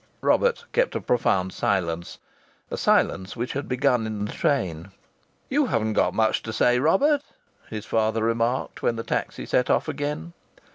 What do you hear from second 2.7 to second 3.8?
a silence which had